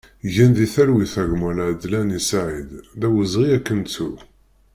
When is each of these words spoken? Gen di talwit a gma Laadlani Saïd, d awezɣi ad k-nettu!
Gen 0.33 0.51
di 0.57 0.65
talwit 0.73 1.13
a 1.21 1.23
gma 1.29 1.49
Laadlani 1.57 2.19
Saïd, 2.29 2.69
d 2.99 3.01
awezɣi 3.07 3.47
ad 3.55 3.63
k-nettu! 3.65 4.11